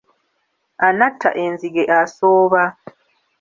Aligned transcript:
Anatta 0.87 1.29
enzige 1.43 1.83
asooba. 1.99 2.63